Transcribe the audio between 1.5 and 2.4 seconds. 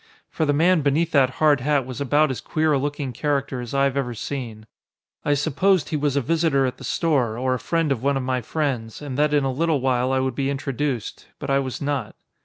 hat was about